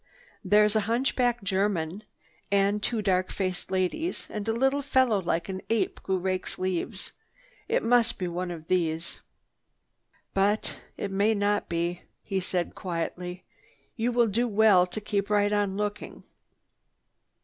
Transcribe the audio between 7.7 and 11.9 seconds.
must be one of these." "But may not